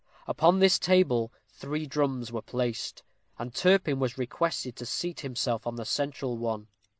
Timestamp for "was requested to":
3.99-4.85